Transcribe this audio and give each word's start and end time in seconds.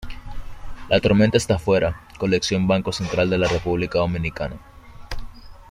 La 0.89 0.99
tormenta 0.99 1.37
está 1.37 1.59
fuera, 1.59 2.01
Colección 2.17 2.67
Banco 2.67 2.91
Central 2.91 3.29
de 3.29 3.37
la 3.37 3.47
República 3.47 3.99
Dominicana. 3.99 4.59